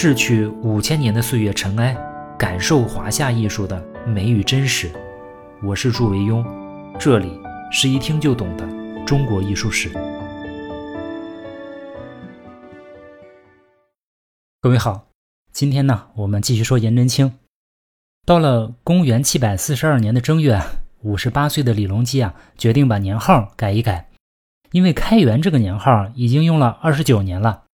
[0.00, 1.92] 逝去五千年的岁月尘埃，
[2.38, 4.88] 感受华夏艺术的美与真实。
[5.60, 6.46] 我是祝维庸，
[7.00, 7.36] 这里
[7.72, 8.64] 是一听就懂的
[9.04, 9.90] 中国艺术史。
[14.60, 15.08] 各位好，
[15.50, 17.32] 今天呢，我们继续说颜真卿。
[18.24, 20.62] 到了公元七百四十二年的正月，
[21.02, 24.08] 五十八岁的李隆基啊，决定把年号改一改，
[24.70, 27.64] 因为开元这个年号已经用了二十九年了。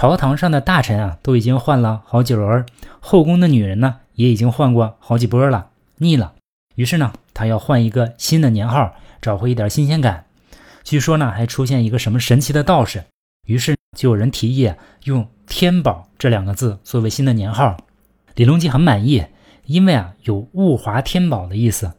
[0.00, 2.64] 朝堂上的大臣啊，都已经换了好几轮；
[3.00, 6.34] 后宫的女人呢，也已经换过好几波了，腻了。
[6.76, 10.26] 于是呢，他要换一个新的年号，找回一点新鲜感。
[10.84, 13.02] 据说呢，还出现一个什么神奇的道士。
[13.48, 17.76] 于是就有人提议用“天宝”这两个字作为新的年号。
[18.36, 19.26] 李隆基很满意，
[19.64, 21.94] 因为啊，有物华天宝的意思。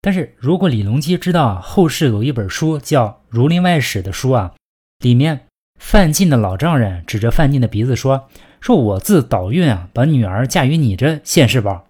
[0.00, 4.54] 但是如果李隆基知道后世有一本书叫《儒林外史》的书啊，
[4.98, 5.46] 里面。
[5.80, 8.28] 范进的老丈人指着范进的鼻子说
[8.60, 11.88] ：“说我自倒运啊，把女儿嫁于你这现世宝。”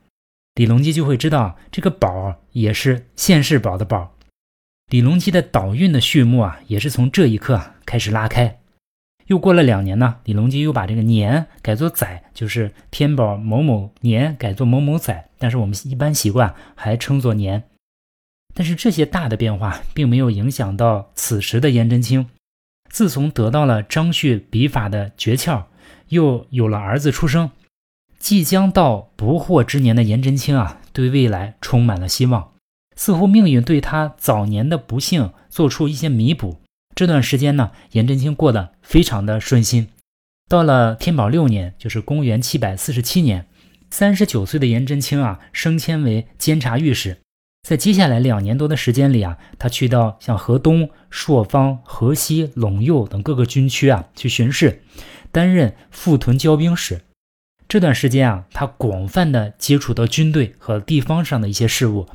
[0.55, 4.14] 李隆基就会知道这个宝也是现世宝的宝。
[4.88, 8.58] 李隆基的倒运的序幕啊，也是从这一刻开始拉开。
[9.27, 17.64] 又过了两年呢，李隆基又把这个年改作载，就是天宝某某年改作某某载，但是我们一般习惯还称作年。
[18.55, 22.28] 但是这些大的变化并没有影响到此时的颜真卿。
[22.91, 25.64] 自从得到了张旭笔法的诀窍，
[26.08, 27.50] 又有了儿子出生，
[28.19, 32.52] 即将到不惑之年的颜真卿啊，对未来充满了希望，
[32.96, 36.61] 似乎命运对他早年的不幸做出一些弥补。
[36.94, 39.88] 这段时间呢，颜真卿过得非常的顺心。
[40.48, 43.46] 到了天宝六年，就是公元七百四十七年，
[43.88, 47.18] 三十九岁的颜真卿啊，升迁为监察御史。
[47.62, 54.83] 在接下来两年多的时间里啊，他去到像河东、朔方、河西、陇右等各个军区啊去巡视，
[55.30, 57.02] 担任副屯交兵使。
[57.69, 62.08] 这段时间啊，他广泛的接触到军队和地方上的一些事务，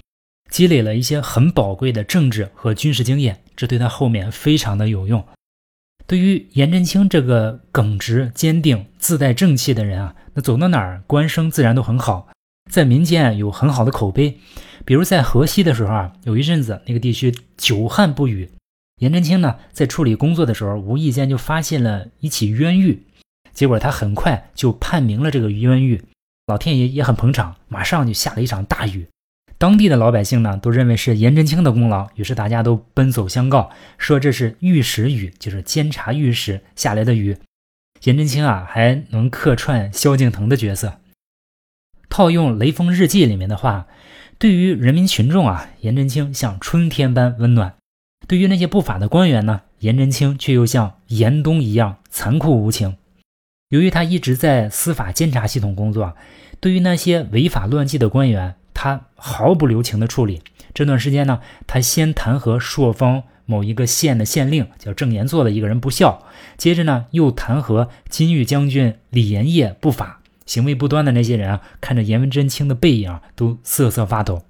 [0.52, 5.24] 积累了一些很宝贵的政治和军事经验，这对他后面非常的有用。
[6.08, 12.28] 对于颜真卿这个耿直、坚定、自带正气的人啊，那走到哪儿官声自然都很好，
[12.70, 14.40] 在民间有很好的口碑。
[14.86, 18.52] 比如在河西的时候啊，有一阵子那个地区久旱不雨，
[19.00, 23.02] 颜真卿呢在处理工作的时候，无意间就发现了一起冤狱，
[23.52, 26.04] 结果他很快就判明了这个冤狱，
[26.46, 29.08] 老天爷也很捧场，马上就下了一场大雨，
[29.58, 37.36] 当地的老百姓呢都认为是颜真卿的功劳，于是大家都奔走相告，说这是御史雨，就是监察御史下来的雨。
[38.04, 41.00] 颜真卿啊还能客串萧敬腾的角色，
[42.08, 43.88] 套用《雷锋日记》里面的话。
[44.38, 47.72] 对于人民群众啊，颜真卿像春天般温暖；
[48.28, 52.98] 对于那些不法的官员呢，颜真卿却又像严冬一样残酷无情。
[53.70, 56.16] 由于他一直在司法监察系统工作，
[56.60, 60.42] 对于那些违法乱纪的官员，他毫不留情的处理。
[60.74, 66.24] 这段时间呢，他先弹劾朔方某一个县的县令叫郑延作的一个人不孝，
[66.58, 70.20] 接着呢又弹劾金玉将军李延业不法。
[70.46, 74.44] 行为不端的那些人啊，看着颜真卿的背影，都瑟瑟发抖。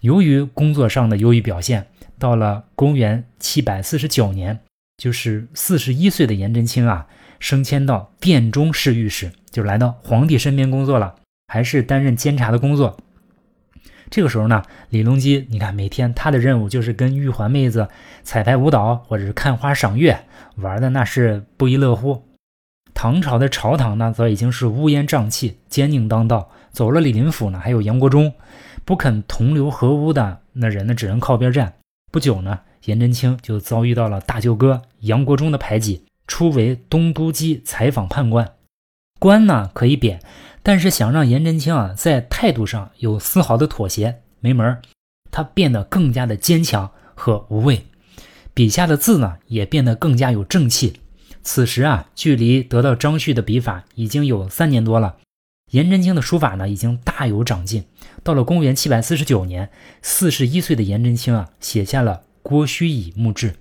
[0.00, 1.86] 由于工作上的优异表现，
[2.18, 4.60] 到了公元七百四十九年，
[4.96, 7.06] 就是四十一岁的颜真卿啊，
[7.38, 11.16] 升迁到殿中侍御史，就来到皇帝身边工作了，
[11.48, 12.96] 还是担任监察的工作。
[14.08, 17.88] 这个时候呢，李隆基，你看每天他的任务就是跟玉环妹子
[18.22, 20.24] 彩排舞蹈，或者是看花赏月，
[20.56, 22.24] 玩的那是不亦乐乎。
[23.02, 26.50] 唐朝的朝堂呢，则已经是乌烟瘴气、奸佞当道。
[26.70, 28.34] 走了李林甫呢，还有杨国忠，
[28.84, 31.72] 不肯同流合污的那人呢，只能靠边站。
[32.12, 38.52] 不久呢，颜真卿就遭遇到了大舅哥杨国忠的排挤，初为东都基采访判官。
[39.18, 40.20] 官呢可以贬，
[40.62, 44.82] 但是想让颜真卿啊在态度上有丝毫的妥协，没门儿。
[45.30, 47.86] 他变得更加的坚强和无畏，
[48.52, 50.99] 笔下的字呢也变得更加有正气。
[51.42, 55.16] 此时啊，距离得到张旭的笔法已经有三年多了。
[55.70, 57.84] 颜真卿的书法呢，已经大有长进。
[58.22, 59.70] 到了公元七百四十九年，
[60.02, 63.52] 四十一岁的颜真卿啊，写下了《郭虚乙墓志》。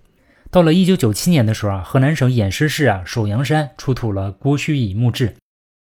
[0.52, 5.30] 到了一九九七年的时候啊，河南省偃师市啊首阳山出土了《郭虚乙墓志》，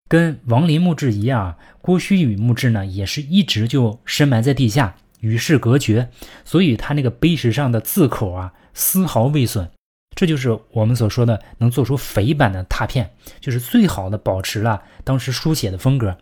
[0.08, 6.08] 跟王林墓志一样啊，《郭虚乙墓志》呢，也是一直就深埋在地下，与世隔绝，
[6.46, 9.70] 所以他那个碑石上的字口啊，丝毫未损。
[10.14, 16.18] 这就是我们所说的能做出肥版的拓片，就是最好的保持了当时书写的风格。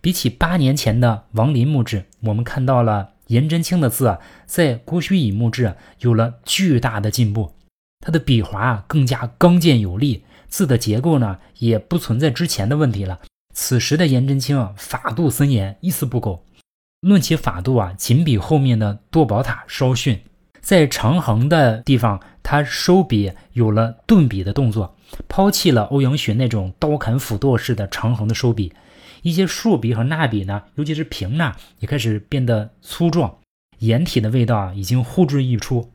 [0.00, 7.54] 比起八年前的王林墓志，我们看到了颜真卿的字啊，在郭虚乙墓志有了巨大的进步。
[8.00, 13.20] 他的笔划更加刚健有力，字的结构呢也不存在之前的问题了。
[13.54, 16.44] 此时的颜真卿啊，法度森严，一丝不苟。
[17.00, 20.20] 论起法度啊，仅比后面的多宝塔稍逊。
[20.64, 24.96] 在长横的地方，他收笔有了顿笔的动作，
[25.28, 28.72] 抛弃了欧阳询那种刀砍斧剁式的长横的收笔。
[29.20, 33.36] 一些竖笔和捺笔呢，尤其是平捺，也开始变得粗壮，
[33.80, 35.92] 颜体的味道啊，已经呼之欲出。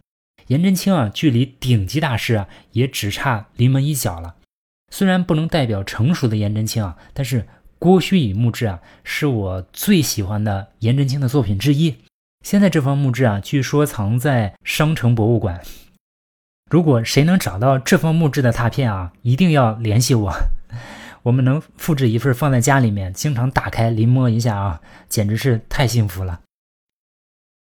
[0.47, 4.35] 颜真卿啊，距离顶级大师啊，也只差临门一脚了。
[4.91, 7.47] 虽然不能代表成熟的颜真卿啊，但是
[7.79, 11.95] 郭虚以墓志啊，是我最喜欢的颜真卿的作品之一。
[12.41, 15.61] 现在这方墓志啊，据说藏在商城博物馆。
[16.69, 20.33] 如果谁能找到这方墓志的拓片啊，一定要联系我。
[21.23, 26.41] 我们能复制一份放在家里面，经常打开临摹一下啊，简直是太幸福了。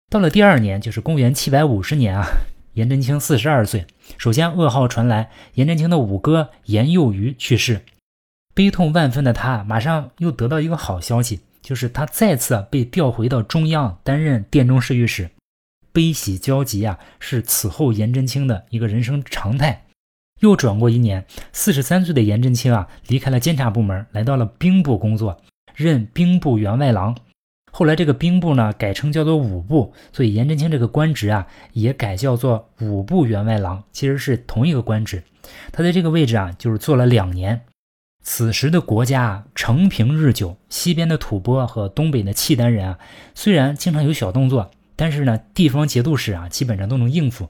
[0.08, 2.26] 到了第二年，就是公元七百五十年啊，
[2.72, 3.86] 颜真卿四十二岁。
[4.16, 7.82] 首先噩耗传来，颜真卿的五哥颜幼瑜去世，
[8.54, 11.40] 悲痛万分的他，马上又得到一个好消息。
[11.62, 15.31] 就是他再次被调回到中央担任殿中侍御史，
[15.93, 19.85] 悲喜交集啊，是此后颜真卿的一个人生常态。
[20.41, 25.41] 又转过一年，四十三岁的颜真卿啊，离开了监察部门，来到了兵部工作，
[25.76, 27.17] 任兵部员外郎。
[27.70, 35.23] 后来这个兵部呢，改称叫做武部，所以颜真卿这个官职啊，也改叫做武部员外郎，其实是同一个官职。
[35.70, 37.62] 他在这个位置啊，就是做了两年。
[38.22, 42.98] 此时的国家啊承平日久，西边的吐蕃和东北的契丹人啊，
[43.34, 47.48] 虽然经常有小动作，但是呢，地方节度使啊，基本上都能应付。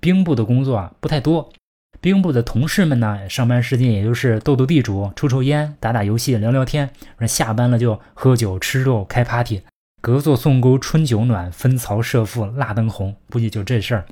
[0.00, 1.52] 兵部的工作啊不太多，
[2.00, 6.90] 兵部的同事们呢，上班时间也就是斗斗地主、抽抽烟、打打游戏、聊聊天，
[7.26, 9.62] 下班了就喝酒吃肉、开 party，
[10.00, 14.06] 隔座送钩春酒暖，分曹射覆蜡灯红，估计就这事儿。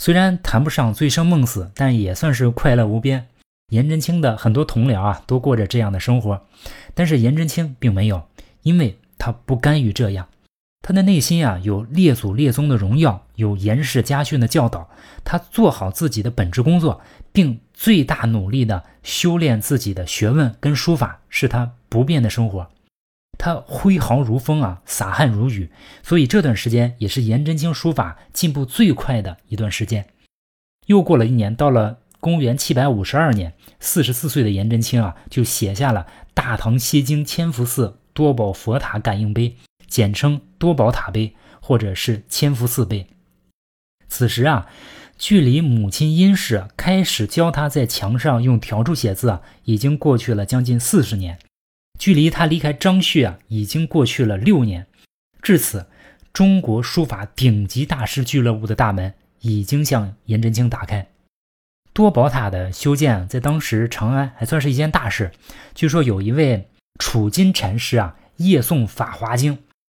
[0.00, 3.26] 虽然谈不上醉生梦死，但也算是快乐无边。
[3.68, 6.46] 颜真卿的很多同僚啊，都过着这样的生活，
[6.94, 8.26] 但是颜真卿并没有，
[8.62, 10.28] 因为他不甘于这样。
[10.80, 14.88] 他的内心啊，有列祖列宗的荣耀，有颜氏家训的教导。
[15.22, 22.70] 他做好自己的本职工作，并最大努力的修炼自己的学问跟书法，是他不变的生活。
[23.36, 25.70] 他挥毫如风啊，洒汗如雨，
[26.02, 30.06] 所以这段时间也是颜真卿书法进步最快的一段时间。
[30.86, 31.98] 又过了一年，到了。
[32.20, 39.50] 公元七百五十二年，四十四岁的颜真卿啊，就写下了《大唐西京千福寺多宝佛塔感应碑》，
[39.86, 43.06] 简称多宝塔碑，或者是千福寺碑。
[44.08, 44.66] 此时啊，
[45.16, 51.36] 距离母亲殷氏开始教他在墙上用条柱写字啊，已经过去了将近四十年；
[51.98, 54.86] 距离他离开张旭啊，已经过去了六年。
[55.40, 55.86] 至此，
[56.32, 61.06] 中国书法顶级大师俱乐部的大门已经向颜真卿打开。
[61.98, 65.32] 多宝塔的修建在当时长安还算是一件大事。
[65.74, 66.68] 据说有一位
[67.00, 69.56] 楚金禅师啊，夜诵《法华经》，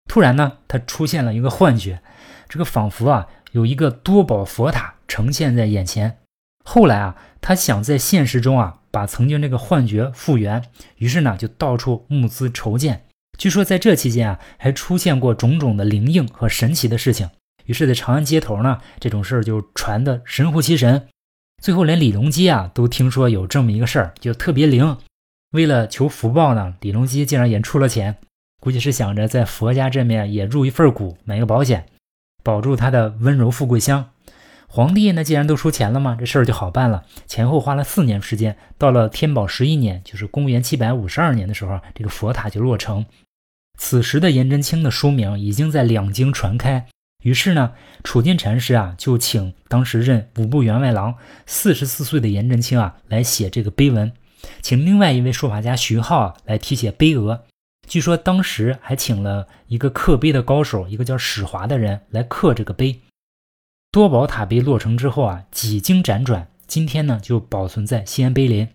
[0.08, 2.00] 突然呢，他出现了一个幻觉，
[2.49, 6.17] 这个仿佛啊有一个多宝佛塔呈现在眼前。
[6.64, 10.64] 后来啊，他想在现实中啊把曾经这个幻觉复原，
[10.97, 13.05] 于是呢就到处募资筹建。
[13.37, 17.29] 据说在这期间啊，还出现过种种的灵应和神奇的事情。
[17.67, 21.06] 于是，在长安街头呢，这种事儿就传得神乎其神。
[21.61, 24.97] 最后，连李隆基啊都听说有这么一个事儿，就特别灵。
[25.50, 28.17] 为了求福报呢，李隆基竟然也出了钱，
[28.61, 31.85] 估计是想着在佛家这面也入一份股，买个保险，
[32.43, 34.09] 保住他的温柔富贵乡。
[34.69, 37.05] 皇帝呢，既然都出钱了嘛，这事儿就好办了。
[37.26, 43.05] 前后花了四年时间，到了天宝十一年，就是公元七百五十二年的时候，这个佛塔就落成。
[43.76, 46.87] 此时的颜真卿的书名已经在两京传开。
[47.23, 47.73] 于是呢，
[48.03, 54.12] 楚金禅师啊就请当时任五部员外郎四十四岁的颜真卿啊来写这个碑文，
[54.62, 57.45] 请另外一位书法家徐浩啊来题写碑额。
[57.87, 63.00] 据说当时还请了一个刻碑的高手，一个叫史华的人来刻这个碑。
[63.91, 68.69] 多宝塔碑落成之后啊，几经辗转，今天呢就保存在西安碑林。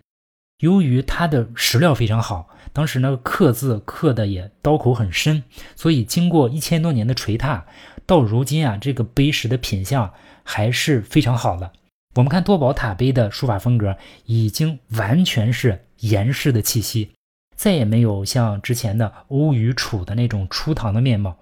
[0.60, 5.42] 由于它的石料非常好，当时那个刻字刻的也刀口很深，
[5.74, 7.66] 所以经过一千多年的锤踏。
[8.06, 10.12] 到如今啊，这个碑石的品相
[10.44, 11.72] 还是非常好的。
[12.14, 17.10] 我们看多宝塔碑的书法风格，已经完全是严氏的气息，
[17.56, 21.36] 再也没有像之前的欧与楚的那种初唐的面貌。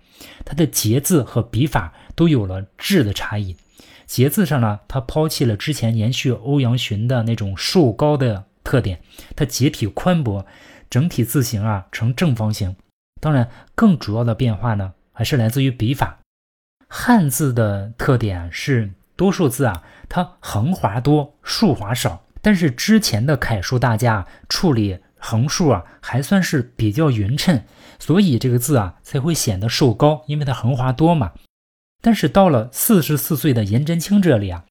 [0.44, 3.54] 它的结字和笔法都有了质的差异。
[4.06, 9.00] 结字上呢，它抛弃了之前延续欧阳询的那种瘦高的特点，
[9.36, 10.44] 它结体宽博，
[10.90, 12.74] 整体字形啊呈正方形。
[13.20, 16.18] 当然，更主要的变化呢，还是来自于笔法。
[16.88, 27.64] 汉字的特点是多数字啊，它横划多，竖划少，但是之前的楷书大家处理横竖啊，还算是比较匀称，
[27.98, 31.32] 所以这个字啊才会显得瘦高，因为它横划多嘛。
[32.02, 34.64] 但是到了四十四岁的颜真卿这里啊，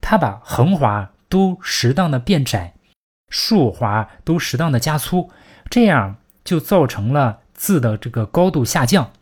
[0.00, 2.74] 他把横划都适当的变窄，
[3.30, 5.30] 竖划都适当的加粗，
[5.70, 9.12] 这样就造成了字的这个高度下降。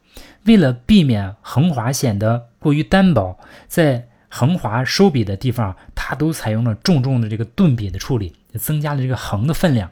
[0.44, 3.38] 为了避免横划显得过于单薄，
[3.68, 9.90] 在横划收笔的地方，它都采用了重重的这个顿笔的处理，增加了这个横的分量。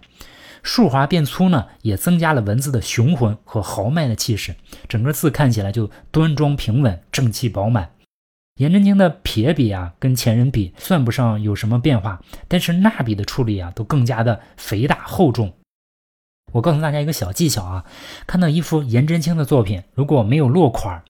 [0.63, 4.57] 竖划变粗呢，也增加了文字的雄浑和豪迈的气势，
[4.89, 7.91] 整个字看起来就端庄平稳、正气饱满。
[8.57, 15.53] 颜真卿的撇笔啊，跟前人比算不上有什么变化，但是捺笔的处理啊，都更加的肥大厚重。
[16.53, 17.85] 我告诉大家一个小技巧啊，
[18.27, 21.05] 看到一幅颜真卿的作品，如果没有落款，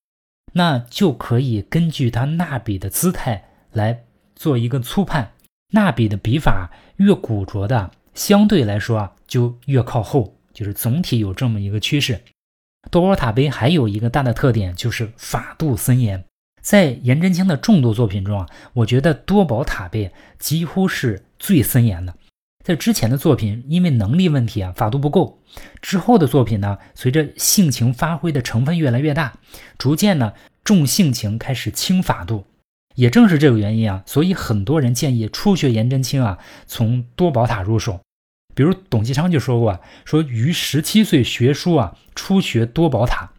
[0.55, 5.33] 那就可以根据他捺笔的姿态来做一个粗判。
[5.73, 7.91] 捺笔的笔法越古拙的。
[8.15, 12.23] 相对来说啊，就越靠后，就是总体有这么一个趋势。
[12.91, 16.25] 多宝塔碑还有一个大的特点，就是法度森严。
[16.67, 22.17] 在颜真卿的众多作品中啊，我觉得多宝塔碑几乎是最森严的。
[22.65, 25.39] 在之前的作品，因为能力问题啊，法度不够；
[25.81, 29.39] 之后的作品呢，随着性情发挥的成分越来越大，
[29.79, 30.33] 逐渐呢
[30.65, 32.45] 重性情，开始轻法度。
[32.97, 38.01] 也正是这个原因啊，所以很多人建议初学颜真卿啊，从多宝塔入手。
[38.57, 43.31] 比如董其昌就说过，说于十七岁学书啊，初学多宝塔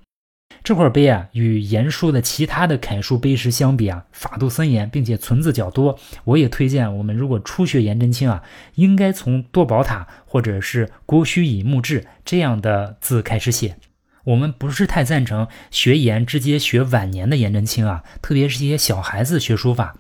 [0.68, 5.98] 这块碑啊，与颜书的其他的楷书碑石相比啊，法度森严，并且存字较多。
[6.26, 8.44] 我也推荐我们如果初学颜真卿啊，
[8.76, 13.78] 应该从多宝塔或者是郭虚乙墓志这样的字开始写。
[14.26, 19.96] 我们不是太赞成学颜直接学晚年的颜真卿啊，特别是一些小孩子学书法，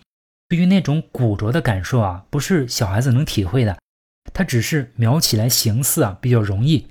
[0.49, 3.77] 对于那种古拙的感受啊，不是小孩子能体会的。
[4.33, 6.87] 它只是描起来形似啊比较容易。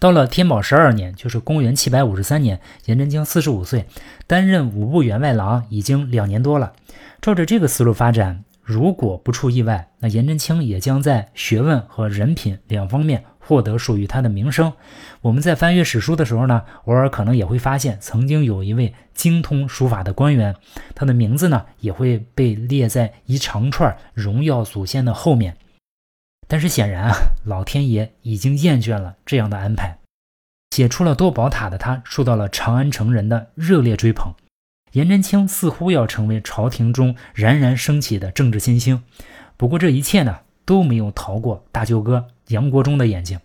[0.00, 3.86] 到了天宝十二年，就是公元七百五十三年，颜真卿四十五岁，
[4.28, 6.72] 担任五部员外郎已经两年多了。
[7.20, 14.72] 照着这个思路发展，如果不出意外，那颜真卿也将在学问和人品两方面获得属于他的名声。
[15.20, 20.54] 我们在翻阅史书的时候呢，偶尔可能也会发现，曾经有一位精通书法的官员，
[20.94, 25.56] 他的名字呢也会被列在一长串荣耀祖先的后面。
[26.48, 27.14] 但是显然啊，
[27.44, 29.98] 老天爷已经厌倦了这样的安排。
[30.74, 34.34] 写出了多宝塔的他，受到了长安城人的热烈追捧。
[34.92, 39.02] 颜真卿似乎要成为朝廷中冉冉升起的政治新星。
[39.56, 43.38] 不过这一切呢，都没有逃过大舅哥杨国忠的眼睛。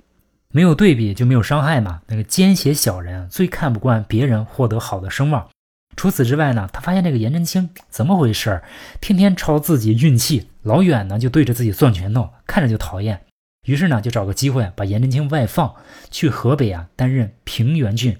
[0.52, 2.02] 没有对比就没有伤害嘛。
[2.08, 5.50] 那个奸邪小人最看不惯别人获得好的声望。
[5.96, 8.64] 除此之外呢，他发现这个颜真卿怎么回事儿？
[9.02, 13.22] 天天抄自己运气，老远呢就对着自己攥拳头，看着就讨厌。
[13.66, 15.74] 于是呢，就找个机会把颜真卿外放
[16.12, 18.18] 去河北啊，担任平原郡，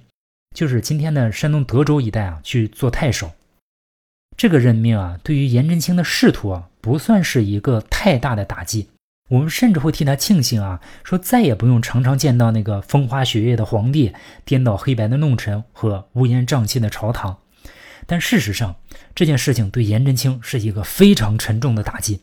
[0.56, 3.32] 就是今天的山东德州一带啊，去做太守。
[4.38, 8.88] 这个任命啊，对于颜真卿的仕途啊，不算是一个太大的打击。
[9.30, 14.14] 我们甚至会替他庆幸啊，说再也不用常常见到那个风花雪月的皇帝，
[14.46, 17.40] 颠倒黑白的弄臣和乌烟瘴气的朝堂。
[18.06, 18.76] 但事实上，
[19.16, 22.22] 这件事情对颜真卿是一个非常沉重的打击。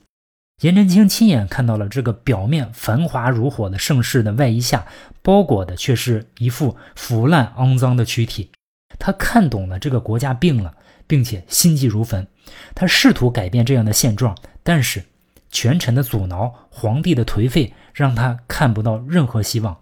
[0.60, 4.86] 颜真卿亲眼看到了这个表面繁华如火的盛世的外衣下，
[5.22, 8.50] 包裹的却是一副腐烂肮脏的躯体。
[8.98, 10.74] 他看懂了这个国家病了，
[11.06, 12.26] 并且心急如焚。
[12.74, 15.02] 他试图改变这样的现状，但是
[15.50, 19.78] 权臣的阻挠、皇帝的颓废，让他看不到任何希望。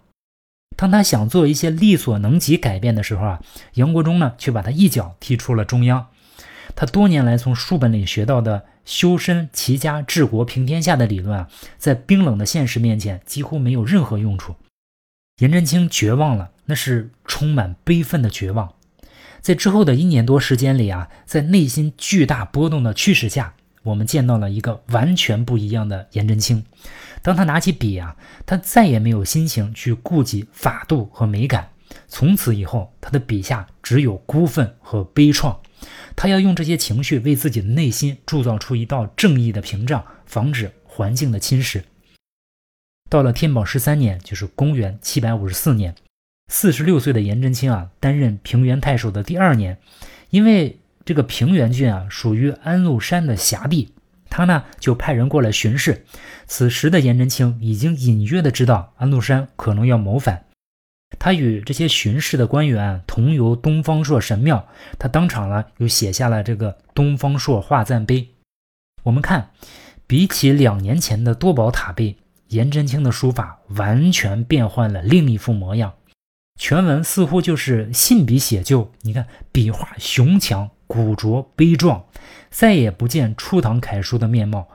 [0.77, 3.41] 当他想做一些力所能及改变的时候啊，
[3.73, 6.07] 杨国忠呢却把他一脚踢出了中央。
[6.75, 11.47] 他多年来从书本里学到的修身齐家治国平天下的理论啊，
[11.77, 14.55] 在冰冷的现实面前几乎没有任何用处。
[15.39, 18.73] 颜真卿绝望了，那是充满悲愤的绝望。
[19.41, 26.65] 在之后的一年多时间里啊，在内心巨大波动的驱使下，我们见到了一个完全不一样的颜真卿。
[27.21, 31.69] 当他拿起笔啊，他再也没有心情去顾及法度和美感。
[32.07, 35.55] 从此以后，他的笔下只有孤愤和悲怆。
[36.21, 41.83] 他要用这些情绪为自己的内心铸造出一道正义的屏障，防止环境的侵蚀。
[43.09, 45.95] 到了天宝十三年，就是公元七百五十四年，
[46.49, 49.77] 四十六岁的颜真卿啊，担任平原太守的第二年，
[50.29, 53.93] 因为这个平原郡啊属于安禄山的辖地。
[54.29, 56.05] 他呢就派人过来巡视，
[56.47, 60.43] 此时的颜真卿已经隐约的知道安禄山可能要谋反，
[61.17, 68.29] 他与这些巡视的官员同游东方朔神庙，他当场呢又写下了这个东方朔画赞碑。
[69.03, 69.51] 我们看
[70.05, 72.15] 比起两年前的多宝塔碑，
[72.49, 75.93] 颜真卿的书法完全变换了另一副模样。
[76.59, 82.05] 全文似乎就是信笔写就，你看笔画雄强、古拙、悲壮，
[82.49, 84.67] 再也不见初唐楷书的面貌。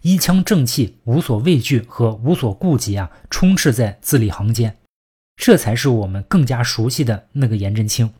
[0.00, 4.76] 一腔正气、无所畏惧和无所顾忌啊，充斥在字里行间，
[5.44, 8.14] 这才是我们更加熟悉的那个颜真卿。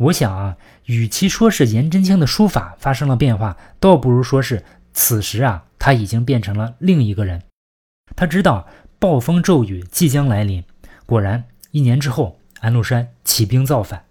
[0.00, 0.56] 我想啊，
[0.86, 7.44] 与其说是颜真卿的书法发生了变化，倒不如说是此时啊，他已经变成了另一个人。
[8.16, 8.66] 他知道
[8.98, 10.64] 暴风骤雨即将来临，
[11.06, 14.04] 果然，一年之后，安禄山起兵造反。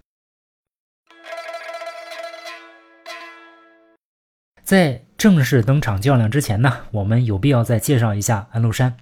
[4.64, 8.96] 在正式登场较量之前呢，我们有必要再介绍一下安禄山。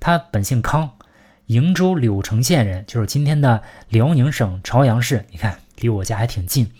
[0.00, 0.98] 他本姓康，
[1.48, 5.26] 瀛州柳城县人，就是今天的辽宁省朝阳市。
[5.30, 6.70] 你看，离我家还挺近。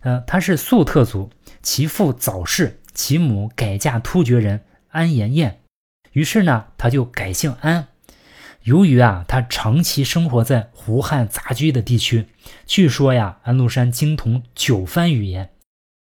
[0.00, 1.30] 呃，他是粟特族，
[1.62, 5.60] 其父早逝，其母改嫁突厥人安延彦，
[6.12, 7.88] 于是呢，他就改姓安。
[8.62, 12.26] 由于啊，他长期生活在胡汉杂居的地区，
[12.66, 15.50] 据说呀，安禄山精通九番语言。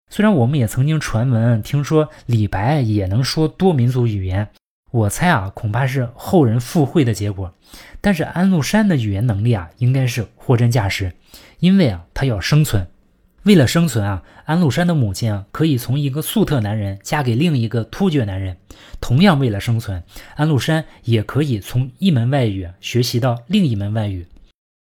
[0.09, 4.49] 虽然我们也曾经传闻听说李白也能说多民族语言，
[4.91, 7.53] 我猜啊，恐怕是后人附会的结果。
[8.01, 11.13] 但是安禄山的语言能力啊，应该是货真价实，
[11.59, 12.87] 因为啊，他要生存。
[13.43, 18.57] 为了生存啊，安禄山的母亲啊，可以从一个粟特男人嫁给另一个突厥男人。
[18.99, 20.03] 同样为了生存，
[20.35, 24.27] 安禄山也可以从一门外语学习到另一门外语。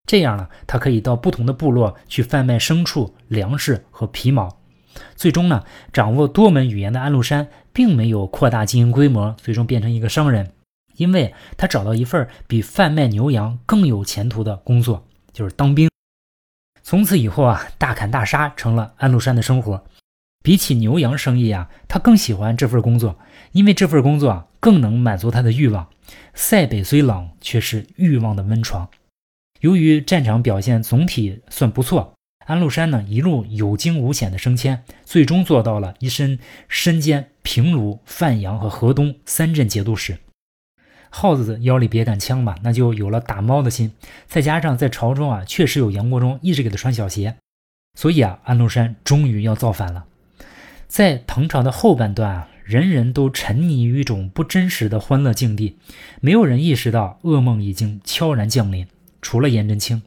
[0.05, 4.58] 这样呢，他可以到不同的部落去贩卖牲畜、粮食和皮毛。
[5.15, 10.51] 最终呢，掌握多门语言的安禄山并没有扩大经营规模，最终变成一个商人，
[10.95, 15.89] 因为他找到一份比贩卖牛羊更有前途的工作，就是当兵。
[16.81, 19.83] 从此以后啊，大砍大杀成了安禄山的生活。
[20.41, 23.19] 比起牛羊生意啊，他更喜欢这份工作，
[23.51, 25.87] 因为这份工作啊更能满足他的欲望。
[26.33, 28.89] 塞北虽冷，却是欲望的温床。
[29.59, 32.13] 由于战场表现总体算不错。
[32.49, 40.17] 安禄山呢，一路有惊无险的升迁，最终做到了一身身兼平卢、范阳和河东三镇节度使。
[41.11, 43.93] 耗子腰里别杆枪吧，那就有了打猫的心。
[44.25, 47.35] 再加上在朝中啊，确实有杨国忠一直给他穿小鞋，
[47.93, 50.05] 所以啊，安禄山终于要造反了。
[50.87, 55.77] 在唐朝的后半段啊，人人都沉溺于一种不真实的欢乐境地，
[56.19, 58.87] 没有人意识到噩梦已经悄然降临，
[59.21, 60.01] 除了颜真卿。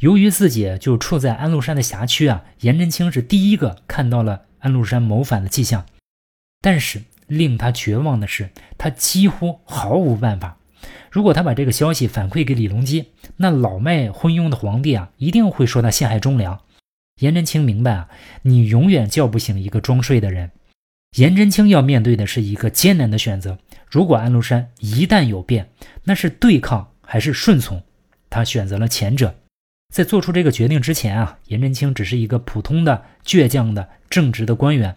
[0.00, 5.86] 由于自己就处在安禄山的辖区啊，颜真卿是第一个看到了安禄山谋反的迹象。
[6.60, 10.58] 但是令他绝望的是，他几乎毫无办法。
[11.10, 16.60] 如果他把这个消息反馈给李隆基，那老迈昏庸的皇帝啊，一定会说他陷害忠良。
[17.20, 18.08] 颜真卿明白啊，
[18.42, 20.50] 你永远叫不醒一个装睡的人。
[21.16, 23.58] 颜真卿要面对的是一个艰难的选择：
[23.90, 25.70] 如果安禄山一旦有变，
[26.04, 27.82] 那是对抗还是顺从？
[28.28, 29.34] 他选择了前者。
[29.94, 34.96] 在做出这个决定之前啊，颜真卿只是一个普通的、倔强的、正直的官员，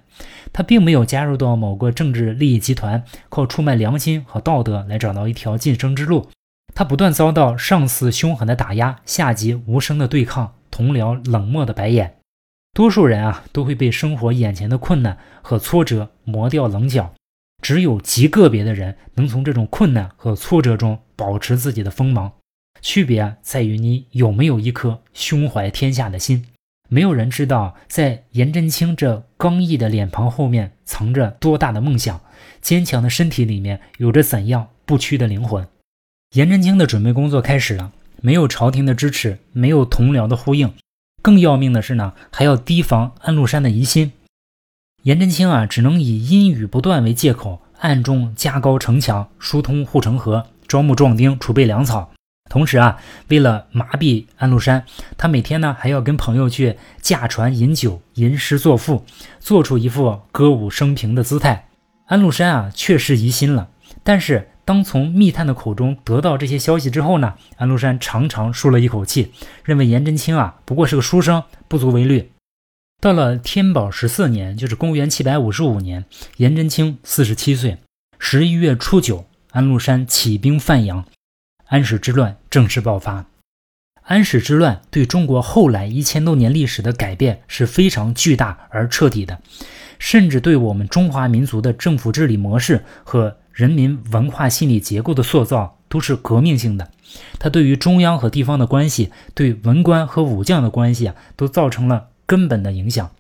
[0.52, 6.30] 他并没有加入到某个政治利益集团，靠出卖良心和道德来找到一条晋升之路。
[6.75, 12.15] 他不断遭到上司凶狠的打压，下级无声的对抗，同僚冷漠的白眼。
[12.73, 17.13] 多数人啊，都会被生活眼前的困难和挫折磨掉棱角，
[17.62, 22.32] 只有极个别的人能从这种困难和挫折中保持自己的锋芒。
[22.82, 26.46] 区别在于你有没有一颗胸怀天下的心。
[26.92, 32.20] 没有人知道，在颜真卿这刚毅的脸庞后面藏着多大的梦想，
[32.62, 35.68] 坚强的身体里面有着怎样不屈的灵魂。
[36.34, 40.74] 颜真卿的准备工作开始了，没有朝廷的支持，没有同僚的呼应，
[41.22, 44.13] 更要命的是呢，还要提防安禄山的疑心。
[45.04, 52.12] 颜真卿啊，只能以阴雨不断为借口，暗中加高城墙，疏通护城河，招募壮丁，储备粮草。
[52.49, 54.83] 同时啊，为了麻痹安禄山，
[55.17, 59.05] 他每天呢还要跟朋友去驾船饮酒、吟诗作赋，
[59.39, 61.69] 做出一副歌舞升平的姿态。
[62.07, 63.69] 安禄山啊，确实疑心了。
[64.03, 69.31] 但是当从密探的口中得到这些消息之后呢，安禄山长长舒了一口气，
[69.63, 72.31] 认为颜真卿啊不过是个书生，不足为虑。
[72.99, 76.05] 到了天宝十四年，就是公元七百五十五年，
[76.38, 77.77] 颜真卿四十七岁，
[78.17, 81.05] 十一月初九，安禄山起兵范阳。
[81.69, 83.27] 安史之乱正式爆发。
[84.01, 89.39] 安史之乱对中国后来一千多年历史的改变是非常巨大而彻底的，
[89.99, 96.89] 甚至对我们中华民族的政府治理模式和人民文化心理结构的塑造都是革命性的。
[97.38, 103.12] 它对于中央和地方的关系，对文官和武将的关系啊，都造成了根本的影响。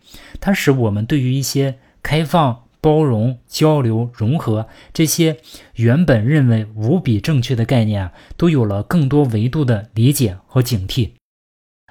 [0.41, 5.37] 它使我们对于一些开放、包容、交流、融合这些
[5.75, 11.11] 原本认为无比正确的概念啊，都有了更多维度的理解和警惕。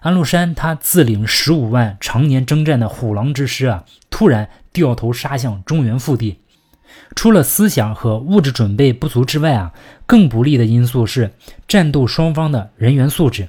[0.00, 6.38] 安禄山他自领十五万常年征战的虎狼之师啊，突然掉头杀向中原腹地。
[7.14, 9.72] 除了思想和物质准备不足之外啊，
[10.06, 11.32] 更不利的因素是
[11.66, 13.48] 战斗双方的人员素质。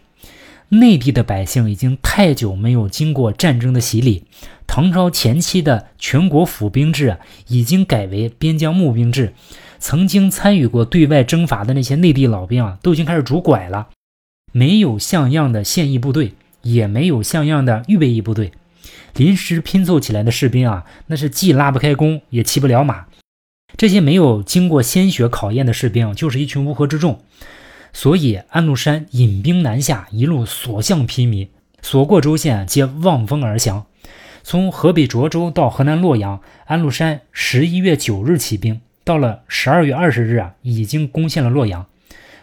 [0.69, 4.25] 内地的百姓已经太久没有经过战争的洗礼，
[4.67, 9.33] 唐朝前期的全国府兵制啊，已经改为边疆募兵制。
[9.79, 13.87] 曾经参与过对外征伐的那些内地老兵啊，都已经开始拄拐了。
[14.51, 18.51] 没有像样的现役部队，也没有像样的预备役部队，
[19.15, 23.05] 临时拼凑起来的士兵啊，那是既拉不开弓，也骑不了马。
[23.77, 27.21] 这些没有经过鲜血考验的士兵，就是一群乌合之众。
[27.91, 31.47] 所以安禄山引兵南下，一路所向披靡，
[31.81, 33.85] 所过州县皆望风而降。
[34.43, 41.85] 从河北涿州到河南洛阳，安禄山十一月九日起兵，到了十二月二十日啊，已经攻陷了洛阳。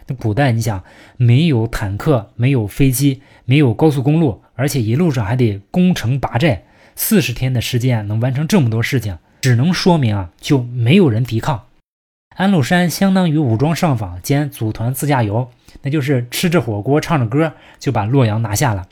[0.07, 0.83] 那古代你想，
[1.17, 6.63] 没有坦克，没有飞机，没有高速公路，而且一路上还得攻城拔寨，
[6.95, 11.66] 四十天的时间能完成这么多事情，只能说明啊，就没有人抵抗。
[12.37, 15.49] 安禄山相当于武装上访兼组团自驾游，
[15.81, 18.87] 那就是吃着火锅唱着歌就把洛阳拿下了。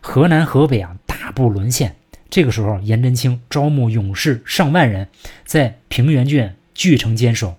[0.00, 1.96] 河南河北啊大部沦陷。
[2.30, 5.08] 这个时候，颜真卿招募勇士上万人，
[5.44, 7.48] 在平原郡据城坚守。《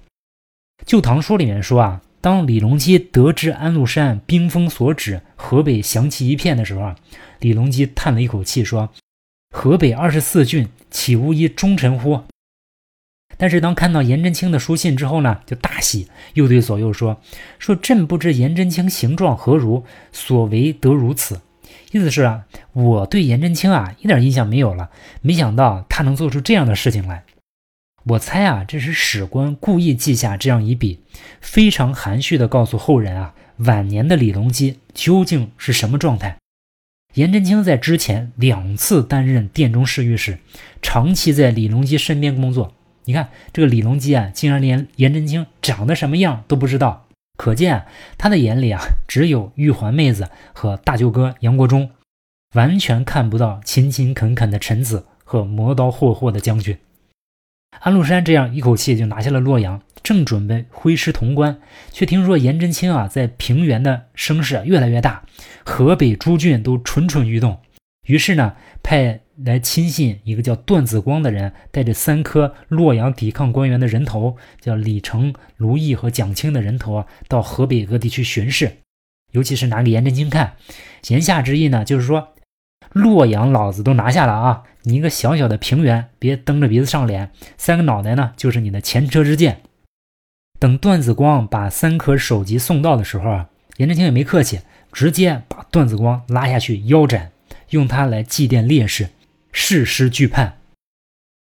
[0.86, 6.96] 旧唐书》里面说啊，当李隆基得知安禄山兵锋所指，河北降旗一片的时候啊，
[7.40, 8.90] 李隆基叹了一口气说
[9.54, 12.22] ：“河北二十四郡，岂无一忠臣乎？”
[13.38, 17.20] 但是当看到颜真卿的书信之后呢，就大喜，又对左右说
[17.60, 21.42] ：“说朕不知颜真卿形状何如，所为得如此。”
[21.92, 24.90] 意思是啊，我对颜真卿啊一点印象没有了，
[25.22, 27.24] 没想到他能做出这样的事情来。
[28.06, 31.00] 我猜啊，这是史官故意记下这样一笔，
[31.42, 36.38] 非常含蓄地告诉后人啊，晚年的李隆基究竟是什么状态。
[37.16, 40.38] 颜真卿在之前两次担任殿中侍御史，
[40.82, 42.74] 长期在李隆基身边工作。
[43.06, 47.86] 你看这个李隆基啊，竟然连颜真卿长得什么样都不知道，可见
[48.18, 51.92] 他的眼里啊，只有玉环妹子和大舅哥杨国忠，
[52.54, 56.78] 完全看不到勤勤恳恳的臣子和磨刀霍霍的将军。
[57.80, 61.60] 安禄山这样一口气就拿下了洛阳，正准备挥师潼关，
[61.92, 65.24] 却听说颜真卿啊在平原的声势越来越大，
[65.64, 67.60] 河北诸郡都蠢蠢欲动，
[68.08, 69.20] 于是呢，派。
[69.44, 78.78] 来亲信一个叫段子光的人，带着三颗洛阳抵抗官员的人头，叫李成、卢毅和蒋钦的人头啊，到河北各地去巡视，
[79.32, 80.54] 尤其是拿给颜真卿看。
[81.10, 82.30] 言下之意呢，就是说
[82.92, 89.62] 洛阳老子都拿下了啊，你一个小小的平原，别蹬着鼻子上脸，三个脑袋呢就是你的前车之鉴。
[90.58, 94.62] 等段子光把三颗首级送到的时候啊，颜真卿也没客气，
[94.94, 97.32] 直接把段子光拉下去腰斩，
[97.72, 99.10] 用他来祭奠烈士。
[99.58, 100.58] 誓师惧叛，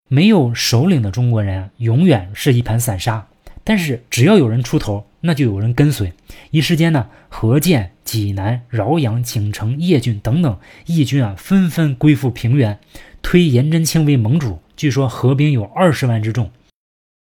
[0.10, 3.30] 没有首领的中国人永远是一盘散沙。
[3.64, 6.12] 但是只要有人出头，那就有人跟随。
[6.52, 12.78] 一时间呢，河间、济南、饶阳、景城、叶郡等等义军啊，纷纷归附平原，
[13.22, 14.62] 推颜真卿为盟主。
[14.76, 16.52] 据说合兵有二十万之众。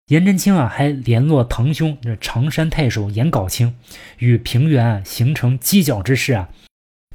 [0.09, 3.73] 颜真卿啊，还联络堂兄这常山太守颜杲卿，
[4.19, 6.49] 与平原啊形成犄角之势啊。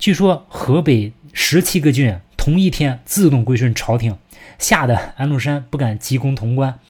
[0.00, 2.18] 据说河北十七个郡。
[2.42, 4.18] 同一天自动归顺朝廷，
[4.58, 6.80] 吓得安禄山不敢急攻潼关。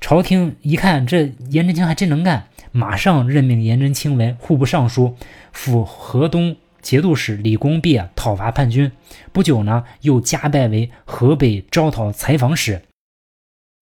[0.00, 5.14] 朝廷一看这颜真卿还真能干，马上任命颜真卿为户部尚书、
[5.52, 8.90] 辅河东节度使李公弼讨伐叛军。
[9.32, 12.80] 不久呢，又加拜为河北招讨采访使，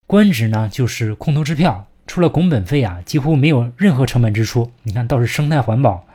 [0.09, 4.73] 官职呢就是空头支票，除了拱本费啊，几乎没有任何成本支出。
[4.83, 6.09] 你看，倒是生态环保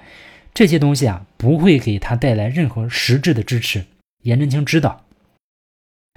[0.54, 3.86] 这些东西啊，不会给他带来任何实质的支持。
[4.24, 5.04] 颜真卿知道。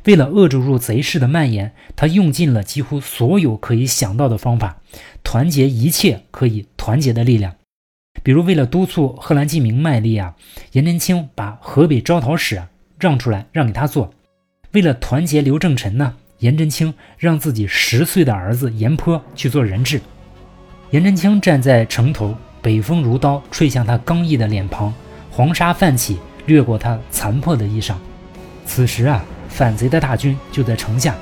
[0.08, 4.78] 为了遏制住贼势的蔓延，他用尽了几乎所有可以想到的方法，
[5.22, 7.54] 团结一切可以团结的力量。
[8.22, 10.34] 比如，为了督促贺兰继明卖力啊，
[10.72, 12.62] 颜真卿把河北招讨使
[12.98, 14.10] 让出来，让给他做。
[14.72, 20.00] 为了团结刘正臣呢，颜真卿让自己十岁的儿子颜颇去做人质。
[20.90, 24.90] 颜真卿站在城头，北风如刀吹向他刚毅的脸庞，
[25.30, 26.16] 黄沙泛起，
[26.46, 27.94] 掠过他残破的衣裳。
[28.64, 29.22] 此时啊。
[29.48, 31.14] 反贼的大军就在城下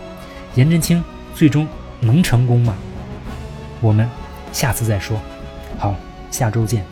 [0.55, 1.03] 颜真卿
[1.35, 1.67] 最终
[2.01, 2.75] 能成功吗？
[3.83, 4.09] 我们
[4.53, 5.19] 下次再说。
[5.79, 5.95] 好
[6.31, 6.83] 下周见。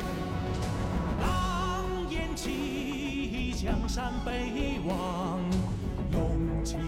[2.10, 5.40] 烟起江山北望
[6.12, 6.78] 龙卷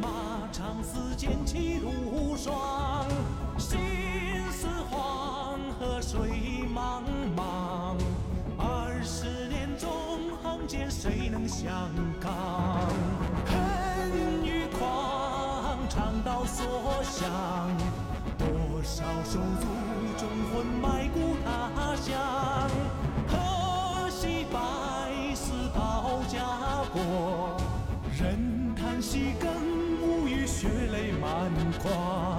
[0.00, 0.08] 马
[0.50, 3.06] 长嘶剑气如霜
[3.58, 3.78] 心
[4.50, 6.18] 似黄河水
[6.74, 7.02] 茫
[7.36, 7.94] 茫
[8.56, 9.90] 二十年纵
[10.42, 11.70] 横间谁能相
[12.18, 12.32] 抗？
[15.94, 16.64] 长刀，所
[17.02, 17.28] 向。
[18.38, 19.66] 多少手足
[20.16, 22.18] 忠魂埋骨他乡。
[23.28, 26.38] 可惜百死报家
[26.94, 27.58] 国，
[28.18, 29.50] 忍叹息更
[30.00, 31.50] 无语，血泪满
[31.82, 32.31] 眶。